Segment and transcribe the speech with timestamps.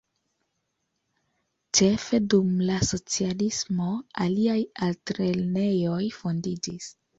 [1.79, 3.91] Ĉefe dum la socialismo
[4.27, 6.93] aliaj altlernejoj fondiĝis.